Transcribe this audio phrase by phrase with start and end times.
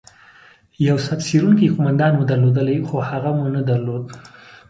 [0.87, 4.03] یو صف څیرونکی قومندان مو درلودلای، خو هغه مو نه درلود.